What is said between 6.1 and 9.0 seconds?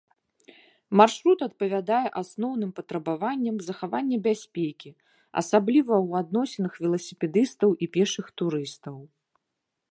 адносінах веласіпедыстаў і пешых турыстаў.